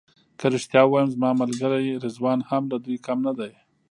[0.39, 3.53] که رښتیا ووایم زما ملګری رضوان هم له دوی کم نه دی.